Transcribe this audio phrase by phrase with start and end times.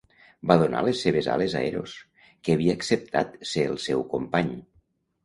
[0.51, 1.93] Va donar les seves ales a Eros,
[2.47, 4.51] que havia acceptat ser el seu company.